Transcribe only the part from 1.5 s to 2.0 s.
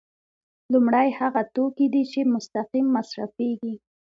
توکي